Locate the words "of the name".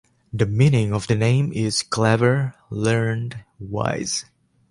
0.95-1.53